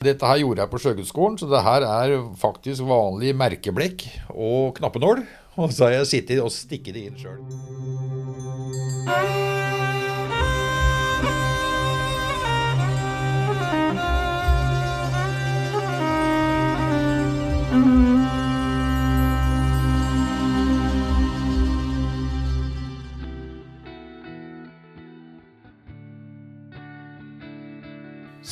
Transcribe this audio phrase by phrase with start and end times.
[0.00, 5.20] Dette her gjorde jeg på Sjøgudskolen, så det her er faktisk vanlig merkeblekk og knappenål.
[5.60, 7.36] Og så har jeg sittet og stikket det inn sjøl.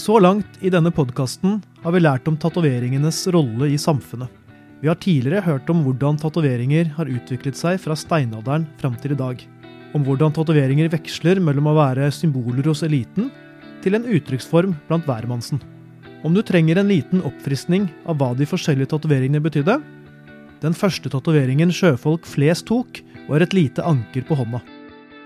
[0.09, 4.31] Så langt i denne podkasten har vi lært om tatoveringenes rolle i samfunnet.
[4.81, 9.19] Vi har tidligere hørt om hvordan tatoveringer har utviklet seg fra steinalderen fram til i
[9.21, 9.43] dag.
[9.93, 13.29] Om hvordan tatoveringer veksler mellom å være symboler hos eliten
[13.85, 15.61] til en uttrykksform blant hvermannsen.
[16.25, 19.77] Om du trenger en liten oppfriskning av hva de forskjellige tatoveringene betydde
[20.65, 24.65] Den første tatoveringen sjøfolk flest tok, var et lite anker på hånda.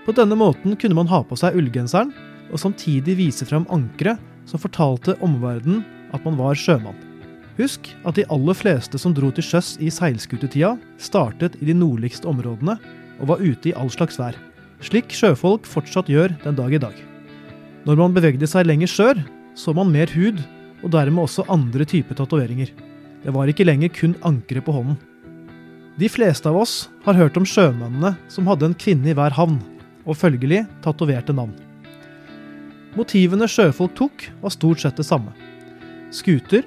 [0.03, 2.11] På denne måten kunne man ha på seg ullgenseren
[2.51, 4.19] og samtidig vise frem ankeret
[4.49, 5.83] som fortalte omverdenen
[6.13, 6.97] at man var sjømann.
[7.57, 12.29] Husk at de aller fleste som dro til sjøs i seilskutetida, startet i de nordligste
[12.29, 12.79] områdene
[13.21, 14.37] og var ute i all slags vær,
[14.83, 16.95] slik sjøfolk fortsatt gjør den dag i dag.
[17.85, 19.21] Når man bevegde seg lenger sør,
[19.55, 20.41] så man mer hud,
[20.83, 22.71] og dermed også andre typer tatoveringer.
[23.23, 24.97] Det var ikke lenger kun ankeret på hånden.
[25.99, 29.59] De fleste av oss har hørt om sjømennene som hadde en kvinne i hver havn,
[30.03, 31.53] og følgelig tatoverte navn.
[32.93, 35.33] Motivene sjøfolk tok, var stort sett det samme.
[36.13, 36.65] Skuter,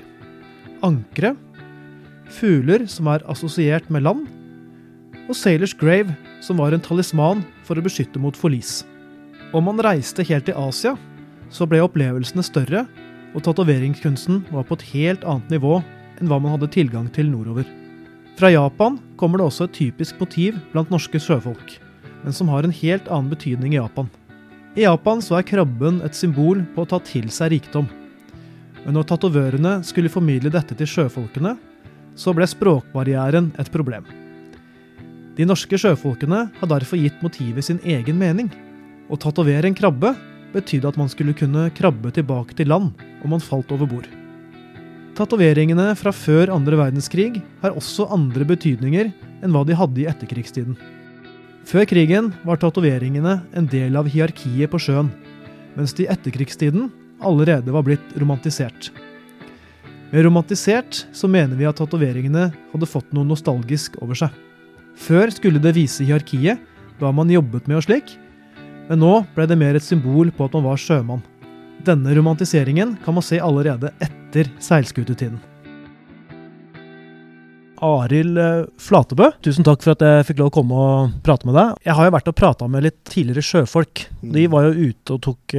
[0.83, 1.37] ankre,
[2.35, 4.25] fugler som er assosiert med land,
[5.27, 8.81] og Sailors Grave, som var en talisman for å beskytte mot forlis.
[9.55, 10.97] Om man reiste helt til Asia,
[11.51, 12.85] så ble opplevelsene større,
[13.35, 15.79] og tatoveringskunsten var på et helt annet nivå
[16.19, 17.67] enn hva man hadde tilgang til nordover.
[18.37, 21.79] Fra Japan kommer det også et typisk motiv blant norske sjøfolk,
[22.25, 24.11] men som har en helt annen betydning i Japan.
[24.77, 27.87] I Japan så er krabben et symbol på å ta til seg rikdom.
[28.85, 31.55] Men når tatovørene skulle formidle dette til sjøfolkene,
[32.13, 34.05] så ble språkbarrieren et problem.
[35.37, 38.50] De norske sjøfolkene har derfor gitt motivet sin egen mening.
[39.09, 40.12] Å tatovere en krabbe
[40.53, 44.11] betydde at man skulle kunne krabbe tilbake til land om man falt over bord.
[45.17, 49.09] Tatoveringene fra før andre verdenskrig har også andre betydninger
[49.41, 50.77] enn hva de hadde i etterkrigstiden.
[51.66, 55.09] Før krigen var tatoveringene en del av hierarkiet på sjøen,
[55.75, 56.93] mens de i etterkrigstiden
[57.27, 58.93] allerede var blitt romantisert.
[60.12, 64.31] Med romantisert så mener vi at tatoveringene hadde fått noe nostalgisk over seg.
[64.94, 66.62] Før skulle det vise hierarkiet,
[67.00, 68.15] hva man jobbet med og slik,
[68.87, 71.26] men nå ble det mer et symbol på at man var sjømann.
[71.82, 75.43] Denne romantiseringen kan man se allerede etter seilskutetiden.
[77.84, 78.38] Arild
[78.81, 81.75] Flatebø, tusen takk for at jeg fikk lov å komme og prate med deg.
[81.87, 84.06] Jeg har jo vært og prata med litt tidligere sjøfolk.
[84.22, 85.56] De var jo ute og tok,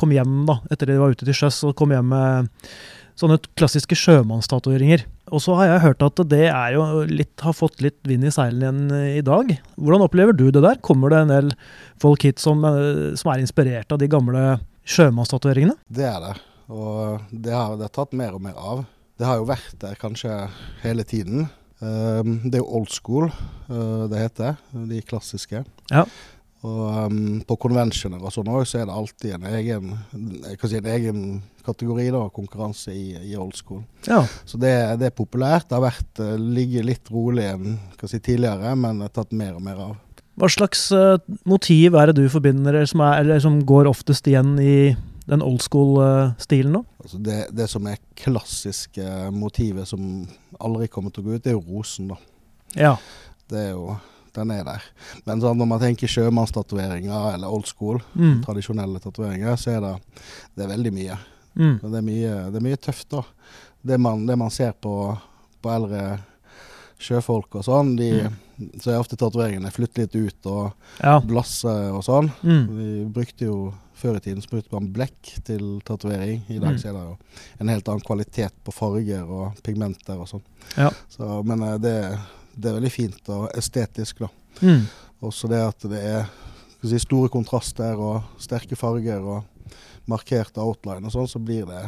[0.00, 2.52] kom hjem da, etter de var ute til sjøs, og kom hjem med
[3.18, 5.04] sånne klassiske sjømannstatoveringer.
[5.32, 8.32] Og så har jeg hørt at det er jo litt, har fått litt vind i
[8.34, 9.52] seilene igjen i dag.
[9.80, 10.80] Hvordan opplever du det der?
[10.84, 11.52] Kommer det en del
[12.02, 12.66] folk hit som,
[13.16, 15.78] som er inspirert av de gamle sjømannstatoveringene?
[15.88, 16.34] Det er det,
[16.74, 18.84] og det har det tatt mer og mer av.
[19.18, 20.32] Det har jo vært der kanskje
[20.82, 21.46] hele tiden.
[21.78, 23.28] Det er jo old school
[23.68, 24.56] det heter,
[24.90, 25.60] de klassiske.
[25.92, 26.02] Ja.
[26.64, 29.90] Og um, på conventioner og sånn òg, så er det alltid en egen,
[30.62, 31.18] si en egen
[31.64, 33.82] kategori, da, konkurranse i, i old school.
[34.08, 34.22] Ja.
[34.48, 35.68] Så det, det, er populært.
[35.68, 39.58] Det har vært uh, ligget litt rolig enn si, tidligere, men det har tatt mer
[39.58, 39.98] og mer av.
[40.40, 44.56] Hva slags uh, motiv er det du forbinder, som, er, eller som går oftest igjen
[44.56, 44.76] i
[45.26, 46.82] den old school-stilen nå?
[47.02, 50.26] Altså det, det, som er klassiske motivet som
[50.60, 52.18] aldri kommer til å gå ut, det er jo rosen, da.
[52.76, 52.96] Ja.
[53.48, 53.94] Det er jo
[54.34, 54.82] den er der.
[55.28, 58.40] Men sånn, når man tenker sjømannstatoveringer eller old school, Mm.
[58.42, 59.92] tradisjonelle tatoveringer, så er det,
[60.56, 61.18] det er veldig mye.
[61.54, 61.76] Mm.
[61.82, 63.22] Det, er mye det er mye tøft, da.
[63.84, 64.94] Det man, det man ser på,
[65.62, 66.18] på eldre
[66.98, 68.10] sjøfolk og sånn, de,
[68.82, 71.18] så er ofte tatoveringene flyttet litt ut og Ja.
[71.20, 72.30] blasse og sånn.
[72.42, 72.64] Mm.
[72.76, 76.42] Vi brukte jo Før i tiden så brukte man blekk til tatovering.
[76.50, 76.78] I dag Mm.
[76.78, 77.16] så er det jo
[77.60, 80.42] en helt annen kvalitet på farger og pigmenter og sånn.
[80.76, 80.90] Ja.
[81.08, 81.94] Så, men eh, det,
[82.56, 84.28] det er veldig fint og estetisk, da.
[84.62, 84.86] Mm.
[85.22, 86.26] Også det at det er
[86.84, 89.44] si, store kontraster og sterke farger og
[90.10, 91.84] markerte outline og sånn, så blir det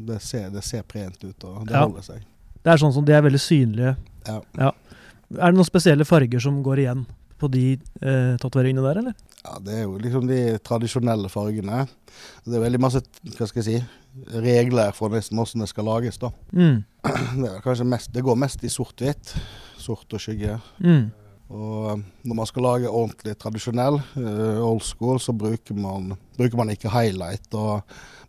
[0.00, 1.82] Det ser, det ser prent ut, og det Ja.
[1.84, 2.22] holder seg.
[2.64, 3.96] Det er sånn som de er veldig synlige.
[4.26, 4.40] Ja.
[4.62, 4.72] Er
[5.50, 7.06] det noen spesielle farger som går igjen
[7.40, 9.16] på de eh, tatoveringene der, eller?
[9.40, 11.86] Ja, det er jo liksom de tradisjonelle fargene.
[12.44, 13.02] Det er veldig masse
[13.36, 13.78] hva skal jeg si,
[14.44, 16.20] regler for nesten hvordan det skal lages.
[16.20, 16.32] da.
[16.52, 16.82] Mm.
[17.40, 19.32] Det, mest, det går mest i sort-hvitt.
[19.80, 20.58] Sort og skygge.
[20.84, 21.08] Mm.
[21.50, 26.70] Og når man skal lage ordentlig tradisjonell uh, old school, så bruker man, bruker man,
[26.70, 27.48] ikke highlight.
[27.54, 27.80] Og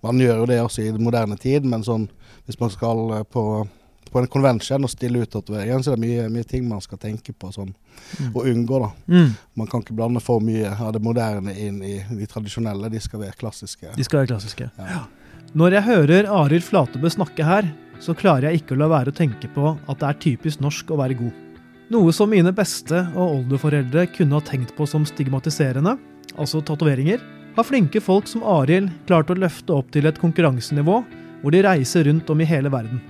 [0.02, 2.08] man gjør jo det også i moderne tid, men sånn,
[2.48, 3.44] hvis man skal uh, på,
[4.12, 7.00] på, en convention og stille ut tatoveringen, så er det mye, mye, ting man skal
[7.02, 8.32] tenke på sånn, mm.
[8.34, 8.82] og unngå.
[8.84, 8.92] da.
[9.08, 9.30] Mm.
[9.62, 12.92] Man kan ikke blande for mye av det moderne inn i de tradisjonelle.
[12.92, 13.94] De skal være klassiske.
[13.96, 14.70] De skal være klassiske.
[14.78, 15.06] Ja.
[15.58, 17.68] Når jeg hører Arild Flatebø snakke her,
[18.02, 20.94] så klarer jeg ikke å la være å tenke på at det er typisk norsk
[20.94, 21.48] å være god.
[21.92, 25.98] Noe som mine beste- og oldeforeldre kunne ha tenkt på som stigmatiserende,
[26.40, 27.20] altså tatoveringer,
[27.56, 31.02] har flinke folk som Arild klart å løfte opp til et konkurransenivå
[31.42, 33.02] hvor de reiser rundt om i hele verden.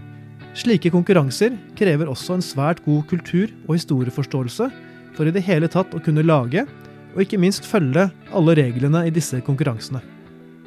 [0.57, 4.69] Slike konkurranser krever også en svært god kultur- og historieforståelse
[5.15, 6.65] for i det hele tatt å kunne lage,
[7.15, 10.03] og ikke minst følge, alle reglene i disse konkurransene.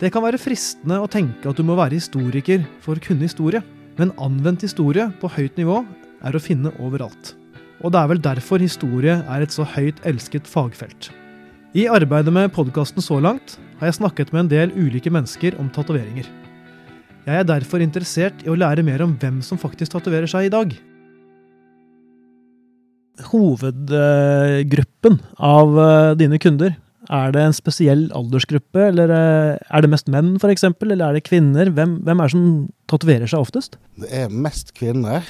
[0.01, 3.63] Det kan være fristende å tenke at du må være historiker for å kunne historie,
[4.01, 5.81] men anvendt historie på høyt nivå
[6.25, 7.37] er å finne overalt
[7.85, 11.11] og det er vel derfor historie er et så høyt elsket fagfelt.
[11.77, 15.69] I arbeidet med podkasten så langt har jeg snakket med en del ulike mennesker om
[15.75, 16.29] tatoveringer.
[17.25, 20.53] Jeg er derfor interessert i å lære mer om hvem som faktisk tatoverer seg i
[20.53, 20.75] dag.
[23.31, 26.75] Hovedgruppen av eh, dine kunder,
[27.15, 31.25] er det en spesiell aldersgruppe, eller eh, er det mest menn f.eks., eller er det
[31.25, 31.73] kvinner?
[31.73, 32.47] Hvem, hvem er det som
[32.91, 33.79] tatoverer seg oftest?
[34.01, 35.25] Det er mest kvinner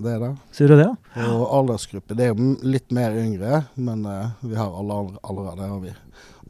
[0.00, 0.30] det er det.
[0.56, 1.26] Sier du det, ja?
[1.34, 5.20] Og aldersgruppe, det er jo litt mer yngre, men uh, vi har alle aldre.
[5.28, 5.68] allerede.
[5.68, 5.92] har vi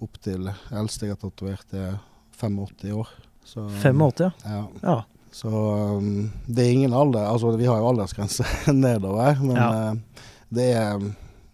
[0.05, 1.99] opp til eldste jeg har tatovert, er
[2.39, 3.11] 85 år.
[3.45, 4.31] Så, 85, ja.
[4.45, 4.63] ja.
[4.83, 5.01] ja.
[5.33, 8.45] Så um, det er ingen alder Altså, vi har jo aldersgrense
[8.77, 9.69] nedover, men ja.
[9.93, 11.07] uh, det, er,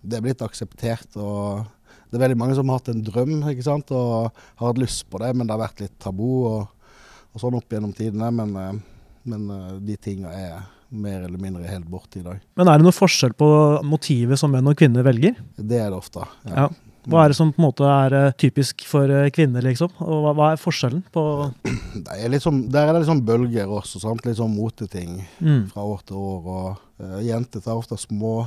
[0.03, 1.15] det er blitt akseptert.
[1.17, 1.65] og
[2.09, 3.93] det er veldig mange som har hatt en drøm ikke sant?
[3.95, 6.91] og har hatt lyst på det, men det har vært litt tabu og,
[7.33, 8.33] og sånn opp gjennom tidene.
[8.35, 9.47] Men, uh, men
[9.85, 10.59] de tinga er
[10.89, 12.41] mer eller mindre helt borte i dag.
[12.57, 13.49] Men er det noe forskjell på
[13.87, 15.37] motivet som menn og kvinner velger?
[15.57, 16.65] Det er det ofte, ja.
[16.65, 16.69] ja.
[17.09, 19.93] Hva er det som på en måte er uh, typisk for uh, kvinner, liksom?
[20.05, 21.23] Og hva, hva, er forskjellen på
[22.05, 24.27] det er liksom, Der er det liksom bølger også, sant?
[24.29, 25.63] litt sånn moteting mm.
[25.73, 26.51] fra år til år.
[26.55, 28.43] og uh, Jenter tar ofte små,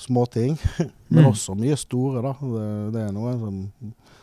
[0.00, 0.58] små ting,
[1.12, 1.30] men mm.
[1.30, 2.24] også mye store.
[2.24, 2.34] da.
[2.42, 2.66] Det,
[2.96, 3.62] det, er noe som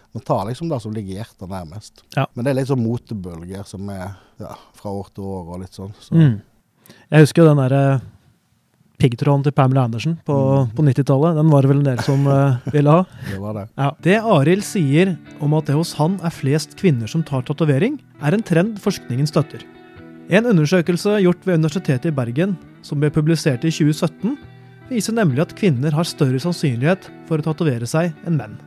[0.10, 2.06] Man tar liksom det som ligger hjertet nærmest.
[2.16, 2.28] Ja.
[2.34, 4.08] Men det er litt sånn motebølger som er
[4.42, 5.94] ja, fra år til år og litt sånn.
[6.02, 6.18] Så.
[6.18, 6.40] Mm.
[7.10, 7.84] Jeg husker jo den derre
[9.00, 10.76] piggtråden til Pamela Andersen på, mm.
[10.76, 11.40] på 90-tallet.
[11.40, 13.06] Den var det vel en del som uh, ville ha.
[13.30, 13.66] Det var det.
[13.80, 13.90] Ja.
[14.06, 18.36] Det Arild sier om at det hos han er flest kvinner som tar tatovering, er
[18.36, 19.64] en trend forskningen støtter.
[20.30, 24.36] En undersøkelse gjort ved Universitetet i Bergen, som ble publisert i 2017,
[24.90, 28.58] viser nemlig at kvinner har større sannsynlighet for å tatovere seg enn menn.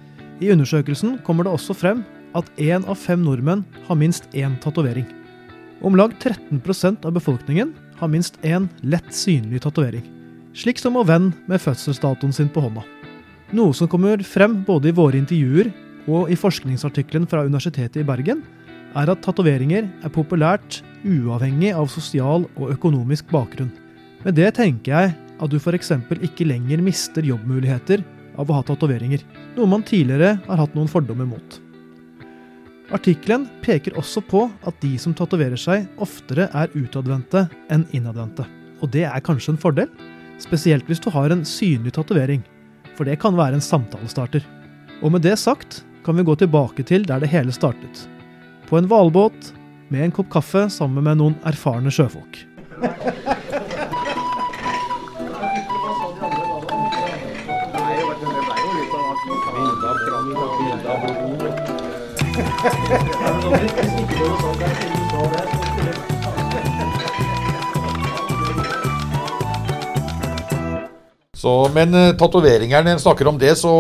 [0.43, 2.03] I undersøkelsen kommer det også frem
[2.39, 5.07] at én av fem nordmenn har minst én tatovering.
[5.83, 10.05] Om lag 13% av befolkningen har minst én lett synlig tatovering,
[10.57, 12.85] slik som å venn med fødselsdatoen sin på hånda.
[13.57, 15.73] Noe som kommer frem både i våre intervjuer
[16.11, 18.43] og i forskningsartikkelen fra Universitetet i Bergen,
[18.97, 23.73] er at tatoveringer er populært uavhengig av sosial og økonomisk bakgrunn.
[24.23, 25.95] Med det tenker jeg at du f.eks.
[26.21, 28.05] ikke lenger mister jobbmuligheter
[28.39, 29.25] av å ha tatoveringer,
[29.57, 31.59] noe man tidligere har hatt noen fordommer mot.
[32.93, 38.45] Artikkelen peker også på at de som tatoverer seg, oftere er utadvendte enn innadvendte.
[38.85, 39.89] Og det er kanskje en fordel,
[40.41, 42.45] spesielt hvis du har en synlig tatovering,
[42.97, 44.45] for det kan være en samtalestarter.
[45.03, 48.07] Og med det sagt kan vi gå tilbake til der det hele startet.
[48.69, 49.53] På en hvalbåt
[49.93, 52.47] med en kopp kaffe sammen med noen erfarne sjøfolk.
[71.43, 73.71] Så, men uh, tatoveringer, når en snakker om det, så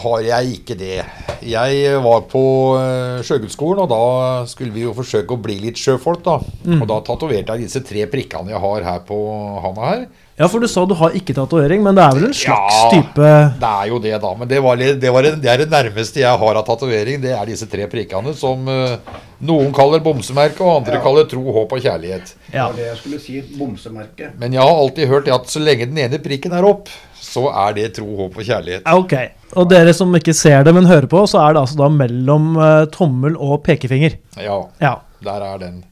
[0.00, 1.02] har jeg ikke det.
[1.44, 2.44] Jeg var på
[2.78, 6.22] uh, Sjøgudsskolen, og da skulle vi jo forsøke å bli litt sjøfolk.
[6.24, 6.38] da.
[6.64, 6.78] Mm.
[6.80, 9.18] Og da tatoverte jeg disse tre prikkene jeg har her på
[9.66, 10.06] handa her.
[10.36, 12.86] Ja, for du sa du har ikke tatovering, men det er vel en slags ja,
[12.94, 14.30] type Det er jo det, da.
[14.38, 17.20] Men det, var, det, var, det, er det nærmeste jeg har av tatovering.
[17.20, 18.96] Det er disse tre prikkene som uh,
[19.44, 21.02] noen kaller bomsemerke, og andre ja.
[21.04, 22.32] kaller tro, håp og kjærlighet.
[22.48, 22.64] Ja.
[22.64, 23.38] Det var det jeg skulle si.
[23.60, 24.32] Bomsemerke.
[24.40, 26.88] Men jeg har alltid hørt at så lenge den ene prikken er opp,
[27.20, 28.88] så er det tro, håp og kjærlighet.
[28.88, 29.16] Ok.
[29.60, 32.54] Og dere som ikke ser det, men hører på, så er det altså da mellom
[32.56, 34.16] uh, tommel og pekefinger.
[34.40, 34.96] Ja, ja.
[35.22, 35.82] Der er den.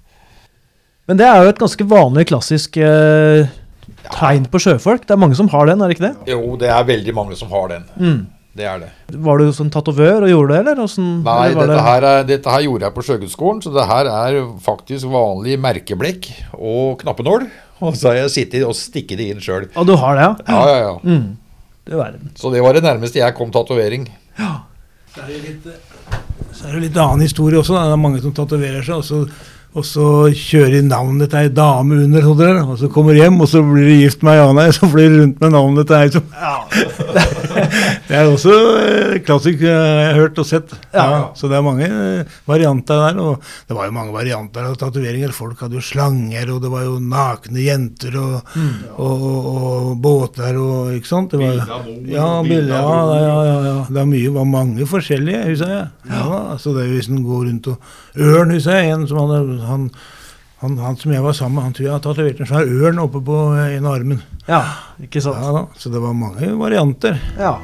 [1.11, 3.45] Men det er jo et ganske vanlig, klassisk uh,
[4.09, 5.07] tegn på sjøfolk.
[5.07, 6.31] Det er mange som har den, er det ikke det?
[6.33, 7.89] Jo, det er veldig mange som har den.
[7.97, 8.21] Mm.
[8.61, 8.89] Det er det.
[9.23, 10.81] Var du sånn tatovør og gjorde det, eller?
[10.81, 14.11] Hvordan, Nei, eller dette, her er, dette, her gjorde jeg på Sjøgudsskolen, så det her
[14.11, 16.27] er faktisk vanlig merkeblekk
[16.59, 17.47] og knappenål.
[17.81, 19.69] Og så har jeg sittet og stikket det inn sjøl.
[19.79, 20.33] Og du har det, ja?
[20.51, 20.97] Ja, ja, ja.
[21.07, 21.39] Mm.
[21.91, 22.11] Det.
[22.39, 24.05] Så det var det nærmeste jeg kom tatovering.
[24.39, 24.51] Ja.
[25.15, 25.71] Så er det litt,
[26.55, 27.79] så er det litt annen historie også.
[27.79, 27.87] da.
[27.89, 29.23] Det er mange som tatoverer seg, og så,
[29.71, 33.37] og så kjører de navnet til ei dame under, så dere, og så kommer hjem,
[33.39, 36.11] og så blir de gift med ei anna, så flyr rundt med navnet til ei
[36.11, 36.27] som
[38.11, 40.73] Det er også eh, klassisk eh, jeg har hørt og sett.
[40.95, 43.21] Ja, så det er mange eh, varianter der.
[43.23, 45.35] Og det var jo mange varianter av tatoveringer.
[45.35, 48.53] Folk hadde jo slanger, og det var jo nakne jenter og,
[48.97, 51.35] og, og, og båter og ikke sant.
[51.35, 51.63] Det var,
[52.11, 53.77] ja, bilder ja, ja, ja, ja.
[53.87, 55.89] Det var, mye, var mange forskjellige, husker jeg.
[56.11, 58.91] Ja, så det er jo hvis en går rundt og Ørn, husker jeg.
[58.95, 59.91] En som hadde, han,
[60.63, 63.03] han, han som jeg var sammen med, han tror jeg har tatovert en svær ørn
[63.03, 64.23] oppe på en av armen.
[64.49, 64.63] Ja,
[65.03, 65.39] ikke sant?
[65.41, 67.21] Ja da, Så det var mange varianter.
[67.39, 67.55] Ja.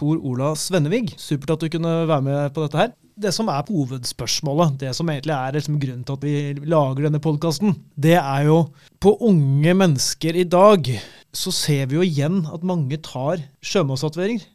[0.00, 2.92] Tor Ola Svennevig, supert at du kunne være med på dette her.
[3.20, 7.20] Det som er hovedspørsmålet, det som egentlig er liksom grunnen til at vi lager denne
[7.20, 8.62] podkasten, det er jo
[9.00, 10.88] På unge mennesker i dag
[11.36, 14.46] så ser vi jo igjen at mange tar sjømannstatoveringer.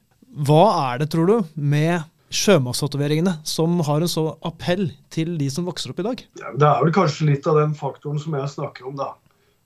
[0.50, 5.70] Hva er det, tror du, med sjømannstatoveringene som har en så appell til de som
[5.70, 6.26] vokser opp i dag?
[6.42, 9.14] Det er vel kanskje litt av den faktoren som jeg snakker om, da.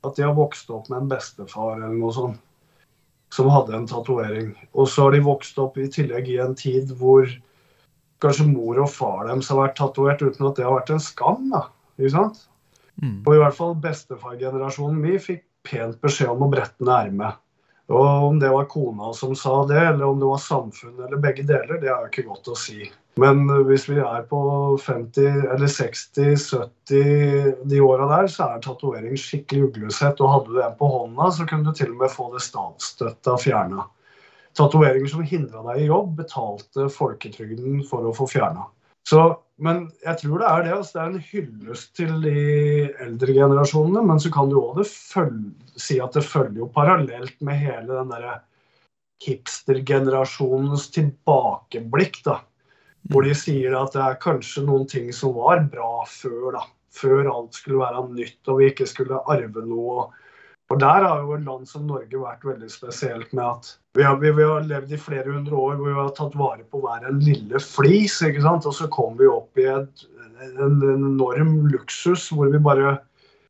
[0.04, 2.44] At de har vokst opp med en bestefar eller noe sånt
[3.34, 4.54] som hadde en tatovering.
[4.74, 7.28] Og så har de vokst opp i tillegg i en tid hvor
[8.24, 11.50] kanskje mor og far deres har vært tatovert uten at det har vært en skam.
[11.54, 11.68] da,
[12.00, 12.42] ikke sant?
[13.26, 17.40] Og i hvert fall bestefargenerasjonen min fikk pent beskjed om å brette ned ermet.
[17.90, 21.46] Og om det var kona som sa det, eller om det var samfunnet, eller begge
[21.50, 22.84] deler, det er jo ikke godt å si.
[23.20, 24.42] Men eh, hvis vi er på
[24.84, 26.44] 50 eller 60,
[26.90, 30.22] 70 de åra der, så er tatovering skikkelig uglesett.
[30.22, 33.38] Og hadde du en på hånda, så kunne du til og med få det statsstøtta
[33.42, 33.88] fjerna.
[34.58, 38.68] Tatoveringer som hindra deg i jobb, betalte folketrygden for å få fjerna.
[39.08, 39.24] Så,
[39.60, 40.74] men jeg tror det er det.
[40.78, 42.44] Altså, det er en hyllest til de
[43.04, 44.04] eldre generasjonene.
[44.08, 48.38] Men så kan du òg si at det følger jo parallelt med hele den derre
[49.26, 52.22] hipstergenerasjonens tilbakeblikk.
[52.28, 52.40] da.
[53.12, 56.54] Hvor de sier at det er kanskje noen ting som var bra før.
[56.56, 56.64] da.
[56.96, 60.06] Før alt skulle være nytt og vi ikke skulle arve noe.
[60.06, 60.29] Og
[60.78, 64.30] Der har jo et land som Norge vært veldig spesielt med at vi har, vi,
[64.38, 67.18] vi har levd i flere hundre år hvor vi har tatt vare på hver en
[67.26, 68.20] lille flis.
[68.22, 68.68] ikke sant?
[68.70, 70.06] Og så kom vi opp i et,
[70.46, 73.00] en, en enorm luksus hvor vi bare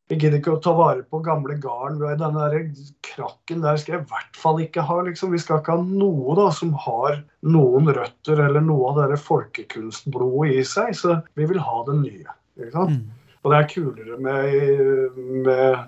[0.09, 1.99] vi gidder ikke å ta vare på gamle garn.
[2.01, 2.71] Denne der
[3.05, 4.97] krakken der skal jeg i hvert fall ikke ha.
[5.05, 5.35] liksom.
[5.35, 10.55] Vi skal ikke ha noe da som har noen røtter eller noe av det folkekunstblodet
[10.55, 10.95] i seg.
[10.97, 12.37] Så vi vil ha det nye.
[12.57, 13.05] ikke sant?
[13.43, 15.83] Og det er kulere med, med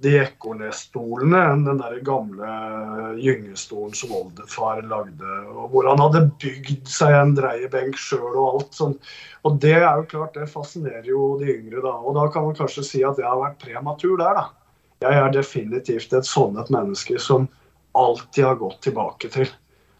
[0.00, 2.50] de Ekornes-stolene enn den der gamle
[3.20, 5.34] gyngestolen som oldefar lagde.
[5.52, 8.96] og Hvor han hadde bygd seg en dreiebenk sjøl og alt sånn.
[9.44, 11.94] Og det er jo klart, det fascinerer jo de yngre da.
[12.00, 14.46] Og da kan man kanskje si at jeg har vært prematur der, da.
[15.04, 17.48] Jeg er definitivt et sånn et menneske som
[17.96, 19.48] alltid har gått tilbake til.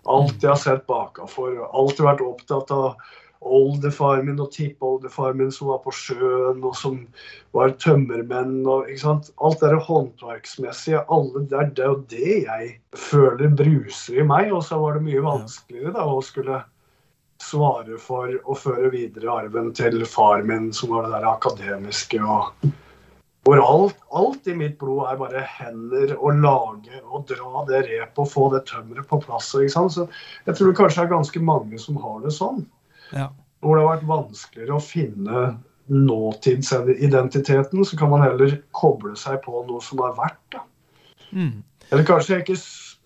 [0.09, 1.57] Alltid har sett bakafor.
[1.77, 2.95] Alltid vært opptatt av
[3.41, 6.99] oldefar min og tippoldefar min som var på sjøen, og som
[7.57, 8.67] var tømmermenn.
[8.67, 9.31] og ikke sant?
[9.41, 11.05] Alt det der håndverksmessige.
[11.09, 14.53] alle Det er jo det jeg føler bruser i meg.
[14.53, 16.63] Og så var det mye vanskeligere da, å skulle
[17.41, 22.21] svare for å føre videre arven til far min, som var det der akademiske.
[22.21, 22.73] og
[23.49, 28.21] hvor alt, alt i mitt blod er bare hender og lage og dra det repet
[28.21, 29.49] og få det tømmeret på plass.
[29.57, 29.95] ikke sant?
[29.97, 30.05] Så
[30.45, 32.61] jeg tror det kanskje er ganske mange som har det sånn.
[33.17, 33.31] Ja.
[33.61, 35.43] Hvor det har vært vanskeligere å finne
[35.91, 40.61] nåtidsidentiteten, så kan man heller koble seg på noe som har vært.
[41.35, 41.61] Mm.
[41.91, 42.61] Eller kanskje ikke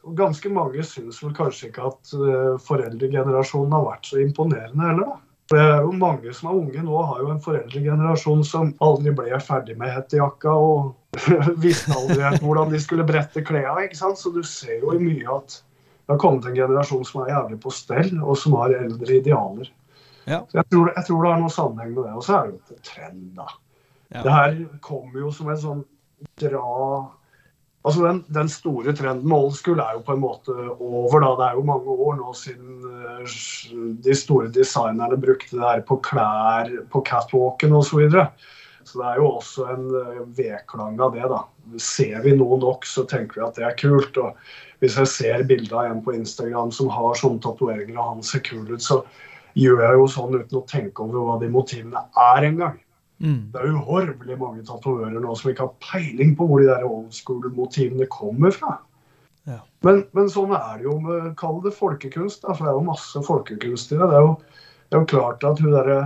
[0.04, 5.14] Ganske mange syns vel kanskje ikke at uh, foreldregenerasjonen har vært så imponerende heller, da.
[5.48, 9.40] Det er jo Mange som er unge nå, har jo en foreldregenerasjon som aldri ble
[9.44, 11.22] ferdig med hettejakka og
[11.64, 13.88] visste aldri hvordan de skulle brette klærne.
[13.96, 15.56] Så du ser jo i mye at
[16.04, 19.72] det har kommet en generasjon som er jævlig på stell, og som har eldre idealer.
[20.24, 20.40] Ja.
[20.52, 22.14] Jeg tror, jeg tror det har noe sammenheng med det.
[22.16, 23.50] Og så er det jo en trend, da.
[24.14, 24.22] Ja.
[24.22, 25.84] Det her kommer jo som en sånn
[26.40, 26.64] dra
[27.84, 31.20] Altså den, den store trenden med old school er jo på en måte over.
[31.20, 31.32] da.
[31.36, 33.34] Det er jo mange år nå siden eh,
[34.06, 37.90] de store designerne brukte det her på klær på catwalken osv.
[37.90, 38.24] Så, videre.
[38.88, 41.28] så det er jo også en eh, vedklang av det.
[41.28, 41.42] da.
[41.76, 44.16] Ser vi noe nok, så tenker vi at det er kult.
[44.16, 48.24] og Hvis jeg ser bilde av en på Instagram som har sånne tatoveringer og han
[48.24, 49.02] ser kul ut, så
[49.58, 52.80] gjør jeg jo sånn uten å tenke over hva de motivene er engang.
[53.22, 53.52] Mm.
[53.52, 57.14] Det er uhorvelig mange tatovører nå som ikke har peiling på hvor de der old
[57.14, 58.78] school-motivene kommer fra.
[59.48, 59.60] Ja.
[59.84, 62.90] Men, men sånn er det jo med Kall det folkekunst, da, for det er jo
[62.90, 64.10] masse folkekunst i det.
[64.10, 64.36] Det er jo,
[64.88, 65.98] det er jo klart at hun derre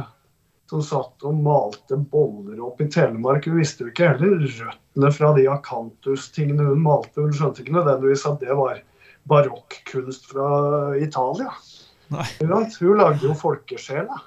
[0.69, 5.33] som satt og malte boller opp i Telemark, hun visste jo ikke heller røttene fra
[5.39, 7.23] de akantustingene hun malte.
[7.23, 8.83] Hun skjønte ikke nødvendigvis at det var
[9.29, 10.51] barokkunst fra
[11.01, 11.55] Italia.
[12.09, 12.81] Sant?
[12.81, 14.21] Hun lagde jo folkesjela.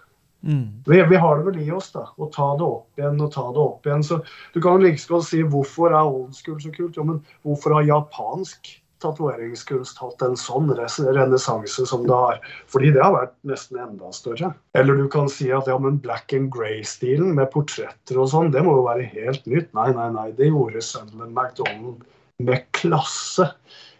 [0.43, 0.83] Mm.
[0.85, 2.07] Vi, vi har det vel i oss, da.
[2.17, 4.05] Å ta det opp igjen og ta det opp igjen.
[4.05, 4.21] Så
[4.53, 6.97] du kan jo like godt si hvorfor er old school så kult?
[6.97, 12.41] Jo, men hvorfor har japansk tatoveringskunst hatt en sånn renessanse som det har?
[12.69, 14.53] Fordi det har vært nesten enda større.
[14.77, 18.65] Eller du kan si at ja, men black and grey-stilen med portretter og sånn, det
[18.65, 19.71] må jo være helt nytt.
[19.77, 20.29] Nei, nei, nei.
[20.37, 22.05] Det gjorde Sunderland MacDonald
[22.41, 23.51] med klasse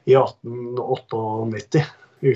[0.10, 1.86] i 1898.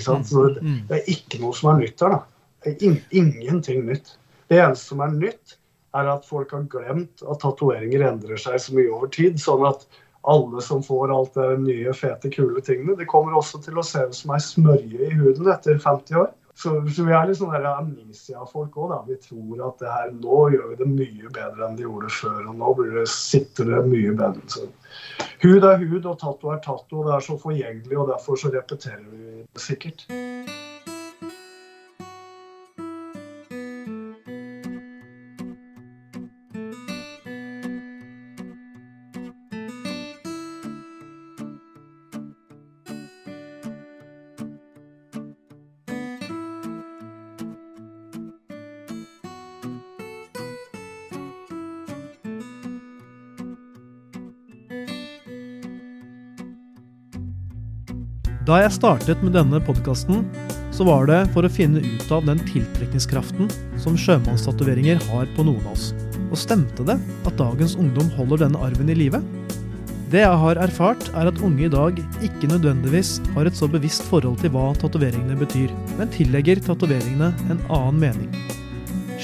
[0.02, 0.26] Sant?
[0.26, 0.80] Så det, Mm.
[0.88, 2.22] det er ikke noe som er nytt her, da.
[2.64, 4.16] Det er in ingenting nytt.
[4.50, 5.56] Det eneste som er nytt,
[5.94, 9.38] er at folk har glemt at tatoveringer endrer seg så mye over tid.
[9.40, 9.86] Sånn at
[10.26, 14.02] alle som får alt det nye, fete, kule tingene, det kommer også til å se
[14.04, 16.32] ut som ei smørje i huden etter 50 år.
[16.56, 19.00] Så, så vi er litt sånn amnesia-folk òg, da.
[19.04, 22.38] Vi tror at det her, nå gjør vi det mye bedre enn de gjorde før.
[22.48, 24.44] Og nå blir det, sitter det mye bedre.
[24.48, 24.64] Så
[25.44, 27.04] hud er hud, og tatto er tatto.
[27.04, 30.08] Det er så forgjengelig, og derfor så repeterer vi det sikkert.
[58.46, 60.20] Da jeg startet med denne podkasten,
[60.70, 63.48] så var det for å finne ut av den tiltrekningskraften
[63.82, 65.88] som sjømannstatoveringer har på noen av oss.
[66.28, 66.94] Og stemte det
[67.26, 69.18] at dagens ungdom holder denne arven i live?
[70.14, 74.06] Det jeg har erfart, er at unge i dag ikke nødvendigvis har et så bevisst
[74.06, 78.30] forhold til hva tatoveringene betyr, men tillegger tatoveringene en annen mening.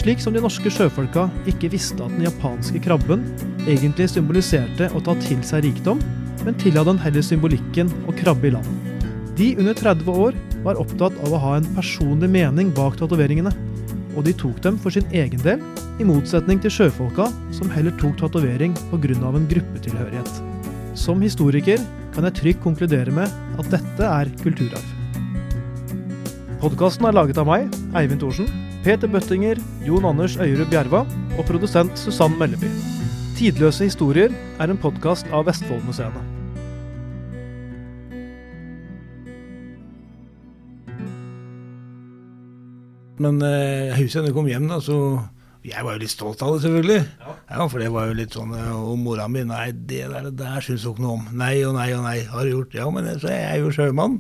[0.03, 3.29] Slik som de norske sjøfolka ikke visste at den japanske krabben
[3.69, 6.03] egentlig symboliserte å ta til seg rikdom,
[6.43, 8.92] men tilla den heller symbolikken å krabbe i land.
[9.37, 13.53] De under 30 år var opptatt av å ha en personlig mening bak tatoveringene,
[14.13, 15.63] og de tok dem for sin egen del,
[16.01, 19.15] i motsetning til sjøfolka som heller tok tatovering pga.
[19.29, 20.43] en gruppetilhørighet.
[20.95, 21.79] Som historiker
[22.13, 24.89] kan jeg trygt konkludere med at dette er kulturarv.
[26.61, 28.47] Podkasten er laget av meg, Eivind Thorsen,
[28.85, 31.07] Peter Bøttinger, Jon Anders Øyerud Bjerva
[31.39, 32.71] og produsent Susann Melleby.
[33.39, 36.32] Tidløse historier er en podkast av Vestfoldmuseene.
[43.23, 44.99] Men eh, jeg husker jeg kom hjem, da, så
[45.63, 47.03] Jeg var jo litt stolt av det, selvfølgelig.
[47.23, 47.67] Ja.
[47.71, 50.65] For det var jo litt sånn eh, Og mora mi Nei, det der, det der
[50.65, 51.29] syns hun ikke noe om.
[51.39, 52.19] Nei og nei og nei.
[52.33, 54.19] Har du gjort Ja, men så er jeg jo sjømann.